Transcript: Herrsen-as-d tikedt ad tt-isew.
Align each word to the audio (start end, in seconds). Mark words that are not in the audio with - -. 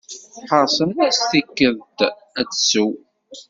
Herrsen-as-d 0.49 1.27
tikedt 1.29 1.99
ad 2.39 2.47
tt-isew. 2.49 2.91